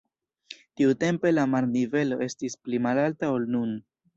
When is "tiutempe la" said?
0.81-1.45